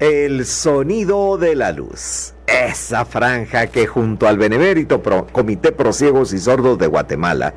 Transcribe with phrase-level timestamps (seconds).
[0.00, 2.32] El sonido de la luz.
[2.46, 7.52] Esa franja que junto al Benemérito Comité Pro Ciegos y Sordos de Guatemala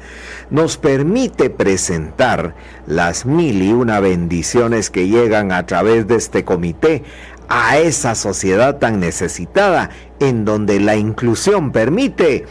[0.49, 2.53] nos permite presentar
[2.85, 7.03] las mil y una bendiciones que llegan a través de este comité
[7.47, 9.89] a esa sociedad tan necesitada
[10.19, 12.43] en donde la inclusión permite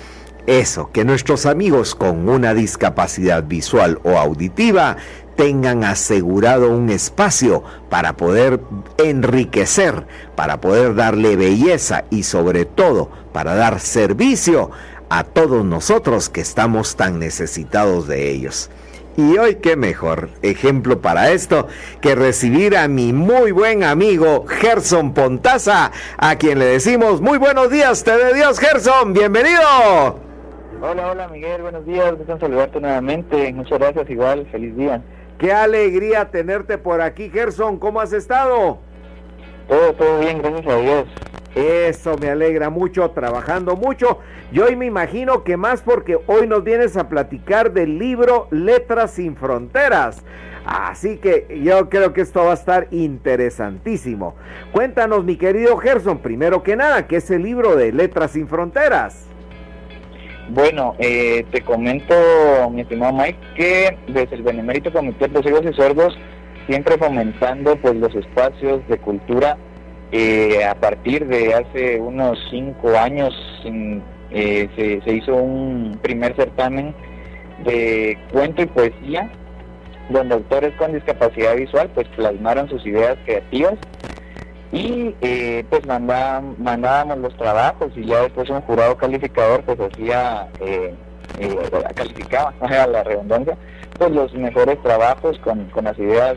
[0.46, 4.96] eso, que nuestros amigos con una discapacidad visual o auditiva
[5.36, 8.60] tengan asegurado un espacio para poder
[8.98, 14.70] enriquecer, para poder darle belleza y sobre todo para dar servicio
[15.08, 18.70] a todos nosotros que estamos tan necesitados de ellos.
[19.16, 21.66] Y hoy qué mejor ejemplo para esto
[22.00, 27.70] que recibir a mi muy buen amigo Gerson Pontaza, a quien le decimos muy buenos
[27.70, 29.60] días, te de Dios Gerson, bienvenido.
[30.80, 35.02] Hola, hola Miguel, buenos días, gusto saludarte nuevamente, muchas gracias igual, feliz día.
[35.42, 37.76] Qué alegría tenerte por aquí, Gerson.
[37.76, 38.78] ¿Cómo has estado?
[39.66, 41.04] Todo, todo bien, gracias a Dios.
[41.56, 44.20] Eso me alegra mucho, trabajando mucho.
[44.52, 49.14] Y hoy me imagino que más porque hoy nos vienes a platicar del libro Letras
[49.14, 50.22] sin Fronteras.
[50.64, 54.36] Así que yo creo que esto va a estar interesantísimo.
[54.70, 59.26] Cuéntanos, mi querido Gerson, primero que nada, ¿qué es el libro de Letras sin Fronteras?
[60.50, 62.14] Bueno, eh, te comento,
[62.70, 66.18] mi estimado Mike, que desde el Benemérito Comité de Ciegos y Sordos,
[66.66, 69.56] siempre fomentando pues los espacios de cultura,
[70.10, 73.32] eh, a partir de hace unos cinco años
[74.30, 76.94] eh, se, se, hizo un primer certamen
[77.64, 79.30] de cuento y poesía,
[80.10, 83.74] donde autores con discapacidad visual pues plasmaron sus ideas creativas
[84.72, 90.94] y eh, pues mandábamos los trabajos y ya después un jurado calificador pues hacía eh,
[91.38, 91.58] eh,
[91.94, 93.56] calificaba a la redundancia
[93.98, 96.36] pues los mejores trabajos con, las ideas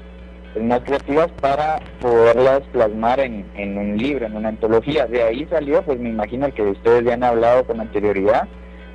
[0.61, 5.05] más creativas para poderlas plasmar en, en, un libro, en una antología.
[5.05, 8.47] De ahí salió, pues me imagino que ustedes ya han hablado con anterioridad,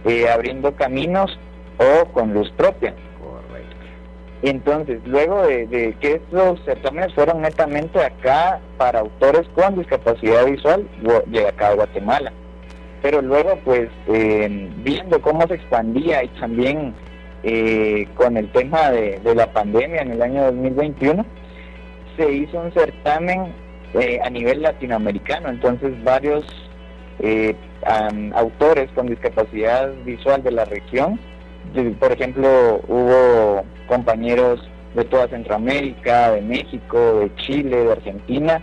[0.04, 1.38] eh, abriendo caminos
[1.78, 2.94] o con luz propia.
[4.42, 10.88] Entonces, luego de, que estos certámenes fueron netamente acá para autores con discapacidad visual
[11.26, 12.32] de acá a Guatemala.
[13.02, 16.94] Pero luego, pues, viendo cómo se expandía y también
[17.42, 21.24] eh, con el tema de, la pandemia en el año 2021,
[22.16, 23.54] se hizo un certamen
[23.94, 25.48] eh, a nivel latinoamericano.
[25.48, 26.44] Entonces, varios
[27.20, 27.54] eh,
[28.34, 31.18] autores con discapacidad visual de la región
[31.98, 38.60] por ejemplo, hubo compañeros de toda Centroamérica, de México, de Chile, de Argentina,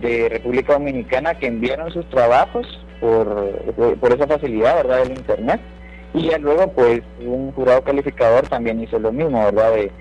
[0.00, 2.66] de República Dominicana que enviaron sus trabajos
[3.00, 3.54] por,
[4.00, 5.60] por esa facilidad, ¿verdad?, del Internet.
[6.12, 9.92] Y ya luego, pues, un jurado calificador también hizo lo mismo, ¿verdad?, de,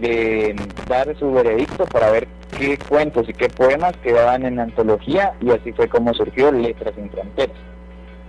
[0.00, 0.56] de
[0.88, 2.26] dar su veredicto para ver
[2.58, 7.10] qué cuentos y qué poemas quedaban en antología y así fue como surgió Letras sin
[7.10, 7.56] Fronteras.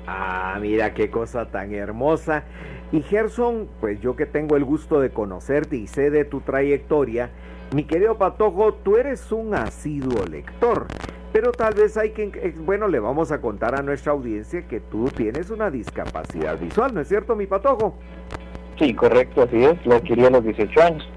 [0.08, 2.44] Ah, mira qué cosa tan hermosa.
[2.94, 7.32] Y Gerson, pues yo que tengo el gusto de conocerte y sé de tu trayectoria,
[7.74, 10.86] mi querido Patojo, tú eres un asiduo lector.
[11.34, 14.80] Pero tal vez hay que, eh, bueno, le vamos a contar a nuestra audiencia que
[14.80, 17.96] tú tienes una discapacidad visual, ¿no es cierto, mi Patojo?
[18.78, 21.10] Sí, correcto, así es, lo adquirí a los 18 años.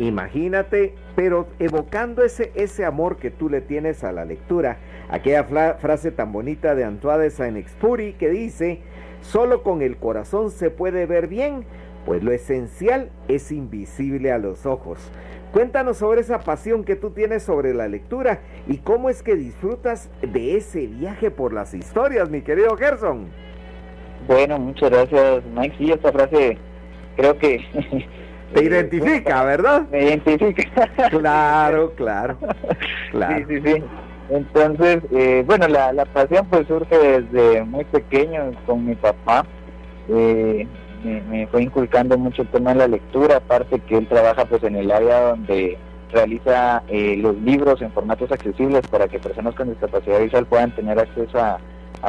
[0.00, 4.76] Imagínate, pero evocando ese, ese amor que tú le tienes a la lectura,
[5.08, 5.44] aquella
[5.78, 8.82] frase tan bonita de Antoine de Saint-Exupéry que dice,
[9.22, 11.64] Solo con el corazón se puede ver bien,
[12.04, 14.98] pues lo esencial es invisible a los ojos.
[15.52, 20.10] Cuéntanos sobre esa pasión que tú tienes sobre la lectura y cómo es que disfrutas
[20.22, 23.28] de ese viaje por las historias, mi querido Gerson.
[24.26, 25.76] Bueno, muchas gracias, Mike.
[25.78, 26.58] Sí, esta frase
[27.16, 27.60] creo que...
[28.54, 29.86] Te identifica, ¿verdad?
[29.90, 30.88] Me identifica.
[31.10, 32.38] Claro, claro,
[33.10, 33.46] claro.
[33.48, 33.84] Sí, sí, sí.
[34.32, 39.44] Entonces, eh, bueno, la, la, pasión pues surge desde muy pequeño con mi papá.
[40.08, 40.66] Eh,
[41.04, 44.76] me, fue inculcando mucho el tema de la lectura, aparte que él trabaja pues en
[44.76, 45.76] el área donde
[46.10, 50.98] realiza eh, los libros en formatos accesibles para que personas con discapacidad visual puedan tener
[50.98, 51.58] acceso a,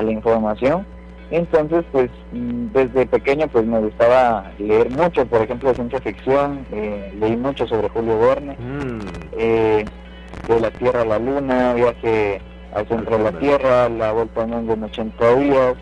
[0.02, 0.86] la información.
[1.30, 7.36] Entonces, pues mm, desde pequeño pues me gustaba leer mucho, por ejemplo, ciencia ficción, leí
[7.36, 8.56] mucho sobre Julio Verne.
[8.58, 10.03] Mm
[10.48, 12.42] de la Tierra a la Luna, viaje
[12.74, 15.76] al centro de la Tierra, la vuelta al mundo en 80 días,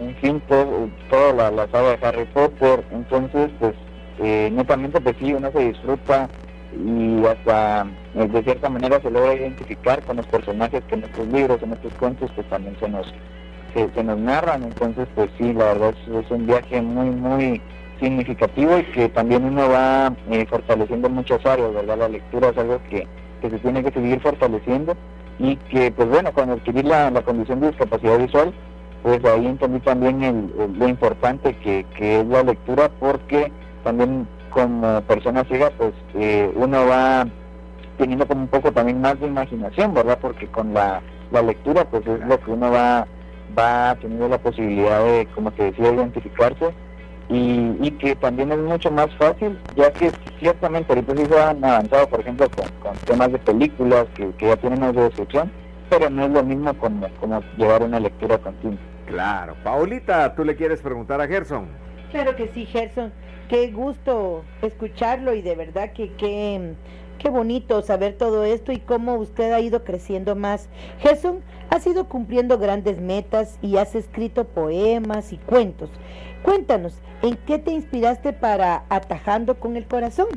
[0.00, 2.84] en fin, todo, toda la, la, saga de Harry Potter.
[2.92, 3.74] Entonces, pues,
[4.20, 6.28] eh, netamente, pues sí, uno se disfruta
[6.72, 11.26] y hasta eh, de cierta manera se logra identificar con los personajes que en estos
[11.28, 13.12] libros, en estos cuentos, pues también se nos,
[13.74, 14.62] se, nos narran.
[14.62, 17.60] Entonces, pues sí, la verdad es, es un viaje muy, muy
[18.00, 21.98] significativo y que también uno va eh, fortaleciendo muchas áreas, ¿verdad?
[21.98, 23.06] La lectura es algo que
[23.40, 24.96] que se tiene que seguir fortaleciendo
[25.38, 28.52] y que pues bueno, cuando adquirí la, condición de discapacidad visual,
[29.02, 33.52] pues ahí entendí también el, lo importante que, es la lectura porque
[33.84, 37.26] también como persona ciega pues eh, uno va
[37.96, 40.18] teniendo como un poco también más de imaginación, ¿verdad?
[40.20, 43.06] Porque con la, la lectura pues es lo que uno va,
[43.56, 46.72] va teniendo la posibilidad de, como te decía, identificarse
[47.28, 52.08] y, que también es mucho más fácil, ya que ciertamente ahorita sí se han avanzado,
[52.08, 55.50] por ejemplo, con, temas de películas que, ya tienen más de descripción,
[55.90, 58.78] pero no es lo mismo como, como llevar una lectura continua.
[59.06, 59.54] Claro.
[59.64, 61.68] Paulita, ¿tú le quieres preguntar a Gerson?
[62.10, 63.12] Claro que sí, Gerson.
[63.48, 66.74] Qué gusto escucharlo y de verdad que qué,
[67.18, 70.68] qué bonito saber todo esto y cómo usted ha ido creciendo más.
[71.00, 75.90] Gerson, has ido cumpliendo grandes metas y has escrito poemas y cuentos.
[76.42, 80.28] Cuéntanos, ¿en qué te inspiraste para Atajando con el Corazón?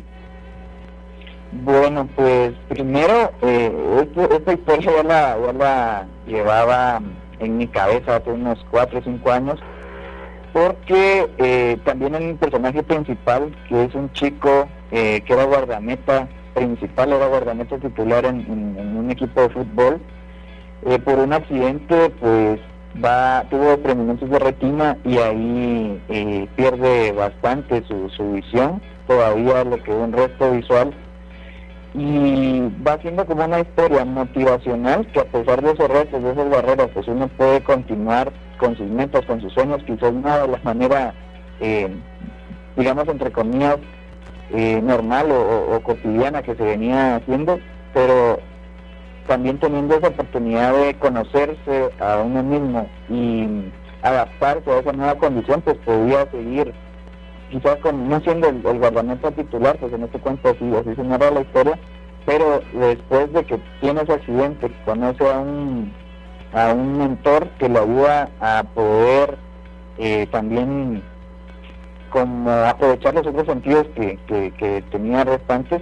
[1.51, 7.01] Bueno, pues primero, eh, esta historia ya la, llevaba
[7.39, 9.59] en mi cabeza hace unos 4 o 5 años,
[10.53, 17.13] porque eh, también el personaje principal, que es un chico eh, que era guardameta principal,
[17.13, 20.01] era guardameta titular en, un equipo de fútbol,
[20.85, 22.59] eh, por un accidente, pues
[23.03, 30.03] va tuvo desprendimientos de retina y ahí eh, pierde bastante su, visión, todavía le quedó
[30.03, 30.93] un resto visual.
[31.93, 36.49] Y va siendo como una historia motivacional que a pesar de esos retos, de esas
[36.49, 40.59] barreras, pues uno puede continuar con sus metas, con sus sueños, quizás no de la
[40.63, 41.13] manera,
[41.59, 41.93] eh,
[42.77, 43.75] digamos, entre comillas,
[44.53, 47.59] eh, normal o, cotidiana que se venía haciendo,
[47.93, 48.39] pero
[49.27, 53.71] también teniendo esa oportunidad de conocerse a uno mismo y
[54.01, 56.73] adaptarse a esa nueva condición, pues podía seguir,
[57.49, 61.31] quizás con, no siendo el, guardameta titular, pues en este cuento así, así se narra
[61.31, 61.79] la historia,
[62.25, 65.93] pero después de que tiene ese accidente, conoce a un,
[66.53, 69.37] a un mentor que lo ayuda a poder
[69.97, 71.03] eh, también
[72.11, 75.81] como aprovechar los otros sentidos que, que tenía restantes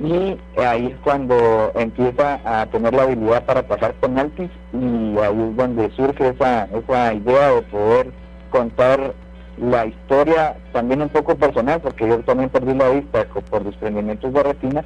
[0.00, 5.48] y ahí es cuando empieza a tener la habilidad para pasar con Altis y ahí
[5.50, 8.12] es donde surge esa, esa idea de poder
[8.50, 9.14] contar
[9.56, 14.42] la historia también un poco personal porque yo también perdí la vista por desprendimientos de
[14.42, 14.84] retina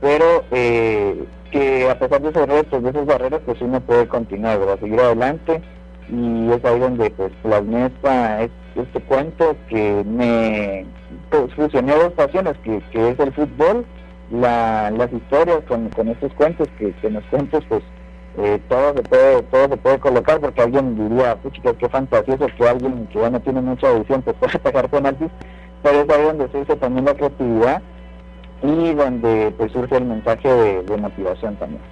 [0.00, 4.60] pero eh, que a pesar de esos retos, de esas barreras pues uno puede continuar,
[4.62, 5.60] a seguir adelante
[6.10, 7.90] y es ahí donde pues plasmé
[8.82, 10.86] esta, este cuento que me
[11.30, 13.84] pues, dos pasiones que, que es el fútbol
[14.30, 17.82] la, las historias con, con estos cuentos, que, que en los cuentos pues
[18.38, 22.68] eh, todo se puede todo se puede colocar porque alguien diría, pucha, qué fantasioso que
[22.68, 25.30] alguien que ya no tiene mucha visión pues puede pegar penaltis,
[25.82, 27.82] pero es ahí donde surge también la creatividad
[28.62, 31.82] y donde pues surge el mensaje de, motivación también.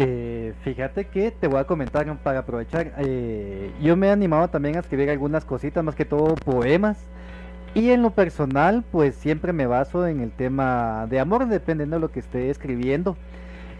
[0.00, 2.92] Eh, fíjate que te voy a comentar para aprovechar.
[2.98, 6.98] Eh, yo me he animado también a escribir algunas cositas, más que todo poemas.
[7.74, 12.00] Y en lo personal, pues siempre me baso en el tema de amor, dependiendo de
[12.00, 13.16] lo que esté escribiendo.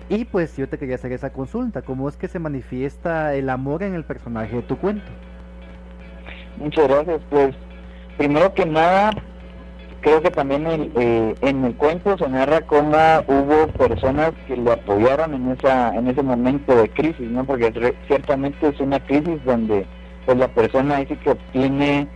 [0.09, 3.85] Y pues yo te quería hacer esa consulta, ¿cómo es que se manifiesta el amor
[3.85, 5.07] en el personaje de tu cuento?
[6.57, 7.55] Muchas gracias, pues
[8.17, 9.13] primero que nada,
[10.01, 14.73] creo que también el, eh, en el cuento se narra cómo hubo personas que lo
[14.73, 17.45] apoyaron en esa en ese momento de crisis, ¿no?
[17.45, 19.87] Porque ciertamente es una crisis donde
[20.27, 22.09] pues la persona dice que obtiene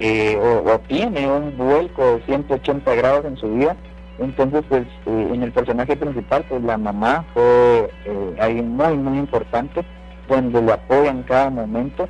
[0.00, 3.76] eh, o, tiene un vuelco de 180 grados en su vida.
[4.18, 9.18] Entonces, pues eh, en el personaje principal, pues la mamá fue eh, ahí muy, muy
[9.18, 9.84] importante,
[10.28, 12.08] donde lo apoya en cada momento.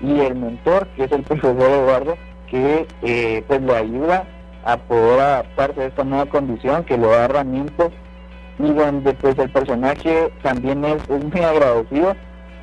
[0.00, 2.16] Y el mentor, que es el profesor Eduardo,
[2.48, 4.24] que eh, pues lo ayuda
[4.64, 7.90] a poder adaptarse a esta nueva condición, que lo da herramientas
[8.58, 12.14] y donde pues el personaje también es, es muy agradecido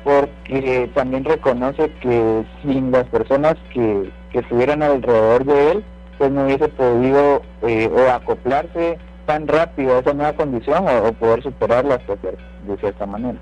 [0.04, 5.84] porque también reconoce que sin las personas que, que estuvieran alrededor de él,
[6.18, 11.42] pues no hubiese podido eh, o acoplarse tan rápido a esa nueva condición o, poder
[11.42, 13.38] superarla de cierta manera.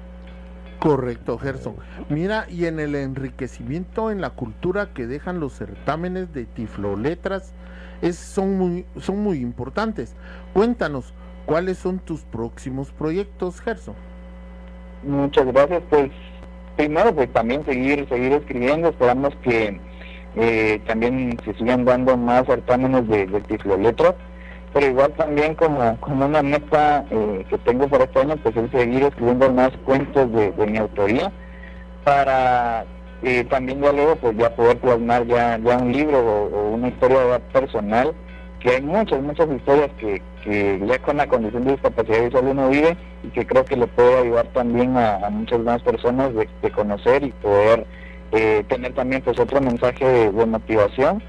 [0.78, 1.76] Correcto, Gerson.
[2.08, 7.52] Mira, y en el enriquecimiento en la cultura que dejan los certámenes de tifloletras
[8.02, 10.14] es, son, muy, son muy importantes.
[10.52, 11.12] Cuéntanos,
[11.46, 13.94] ¿cuáles son tus próximos proyectos, Gerson?
[15.02, 15.82] Muchas gracias.
[15.90, 16.10] Pues
[16.76, 18.88] primero, pues también seguir, seguir escribiendo.
[18.88, 19.80] Esperamos que
[20.36, 24.14] eh, también se sigan dando más certámenes de, de tifloletras,
[24.72, 28.70] pero igual también como, como una meta eh, que tengo para este año, pues es
[28.70, 31.32] seguir escribiendo más cuentos de, mi autoría
[32.04, 32.84] para
[33.22, 37.40] eh, también ya luego pues ya poder plasmar ya, ya un libro o, una historia
[37.52, 38.14] personal
[38.60, 42.68] que hay muchas, muchas historias que, que ya con la condición de discapacidad visual uno
[42.68, 47.24] vive y que creo que le puede ayudar también a, muchas más personas de, conocer
[47.24, 47.86] y poder
[48.32, 51.22] eh, tener también pues otro mensaje de, motivación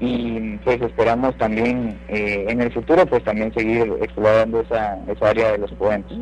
[0.00, 5.52] y pues esperamos también eh, en el futuro pues también seguir explorando esa, esa área
[5.52, 6.16] de los puentes.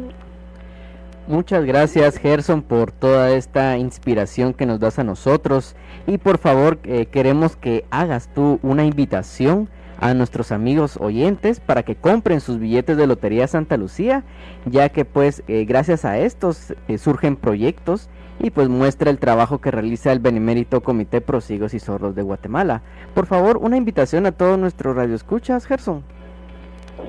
[1.28, 6.78] Muchas gracias Gerson por toda esta inspiración que nos das a nosotros y por favor
[6.84, 9.68] eh, queremos que hagas tú una invitación
[10.00, 14.24] a nuestros amigos oyentes para que compren sus billetes de Lotería Santa Lucía,
[14.64, 18.08] ya que pues eh, gracias a estos eh, surgen proyectos
[18.40, 22.80] y pues muestra el trabajo que realiza el Benemérito Comité Prosigos y Zorros de Guatemala.
[23.12, 26.02] Por favor, una invitación a todos nuestros radioescuchas, Gerson.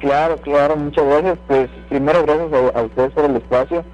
[0.01, 1.39] Claro, claro, muchas gracias.
[1.47, 3.85] Pues primero gracias a, ustedes por el espacio.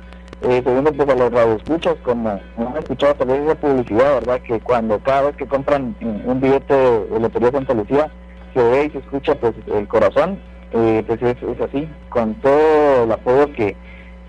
[0.41, 4.41] Eh, segundo, pues a los radioescuchas, como han escuchado tal vez esa publicidad, ¿verdad?
[4.41, 8.11] Que cuando cada vez que compran un billete de Lotería Santa Lucía,
[8.53, 10.39] se ve y se escucha pues el corazón,
[10.71, 13.75] eh, pues es, así, con todo el apoyo que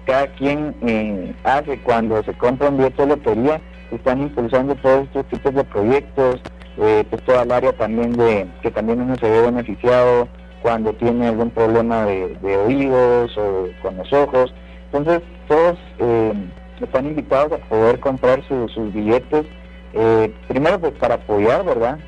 [0.04, 3.60] cada quien eh, hace cuando se compra un billete de lotería,
[3.90, 6.40] están impulsando todos estos tipos de proyectos,
[6.78, 10.28] eh, pues toda el área también de que también uno se ve beneficiado
[10.62, 14.52] cuando tiene algún problema de, oídos o con los ojos.
[14.86, 15.78] Entonces todos
[16.80, 19.46] están invitados a poder comprar sus billetes,
[20.48, 21.98] primero pues para apoyar, ¿verdad?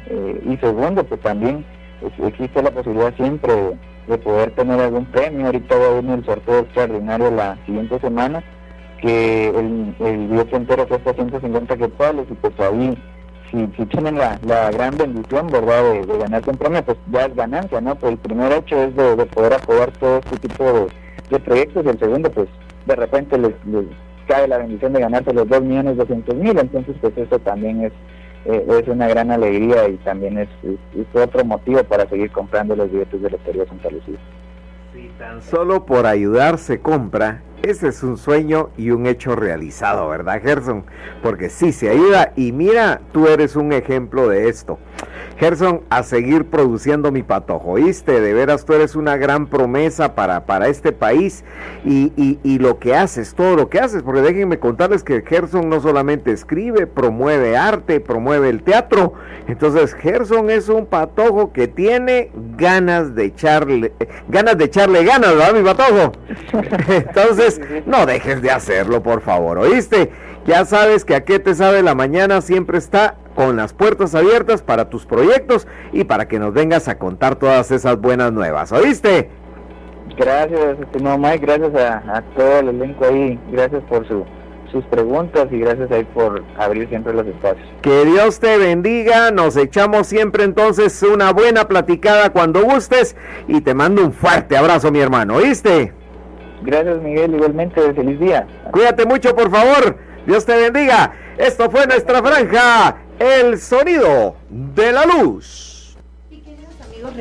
[0.44, 1.64] y segundo pues también
[2.26, 3.52] existe la posibilidad siempre
[4.06, 5.46] de, poder tener algún premio.
[5.46, 8.42] Ahorita va a venir el sorteo extraordinario la siguiente semana,
[9.00, 12.96] que el, el billete entero cuesta 150 quetzales y pues ahí
[13.50, 17.26] si, si tienen la, la gran bendición, ¿verdad?, de, de ganarse un premio, pues ya
[17.26, 17.94] es ganancia, ¿no?
[17.94, 20.88] Pues el primer hecho es de, poder apoyar todo este tipo
[21.30, 22.48] de, proyectos y el segundo, pues
[22.88, 23.86] de repente les, les
[24.26, 27.92] cae la bendición de ganarse los 2 millones 200 mil, entonces pues eso también es
[28.44, 30.48] eh, es una gran alegría y también es,
[31.12, 34.18] otro motivo para seguir comprando los billetes de Lotería Santa Lucía.
[34.94, 40.08] Si tan solo por ayudar se compra, ese es un sueño y un hecho realizado,
[40.08, 40.84] ¿verdad, Gerson?
[41.22, 44.78] Porque sí se ayuda y mira, tú eres un ejemplo de esto.
[45.38, 48.20] Gerson, a seguir produciendo mi patojo, ¿oíste?
[48.20, 51.44] De veras, tú eres una gran promesa para, para este país
[51.84, 55.80] y, y, lo que haces, todo lo que haces, porque déjenme contarles que Gerson no
[55.80, 59.12] solamente escribe, promueve arte, promueve el teatro.
[59.46, 63.92] Entonces, Gerson es un patojo que tiene ganas de echarle,
[64.28, 66.12] ganas de echarle ganas, ¿verdad, mi patojo?
[66.88, 70.10] Entonces, no dejes de hacerlo, por favor, ¿oíste?
[70.46, 74.62] Ya sabes que a qué te sabe la mañana siempre está con las puertas abiertas
[74.62, 78.72] para tus proyectos y para que nos vengas a contar todas esas buenas nuevas.
[78.72, 79.30] ¿Oíste?
[80.16, 85.88] Gracias, estimado Mike, gracias a, todo el elenco ahí, gracias por sus preguntas y gracias
[85.92, 87.64] ahí por abrir siempre los espacios.
[87.80, 93.14] Que Dios te bendiga, nos echamos siempre entonces una buena platicada cuando gustes
[93.46, 95.92] y te mando un fuerte abrazo mi hermano, ¿oíste?
[96.64, 98.48] Gracias Miguel, igualmente, feliz día.
[98.72, 101.12] Cuídate mucho por favor, Dios te bendiga.
[101.38, 105.67] Esto fue nuestra franja el sonido de la luz.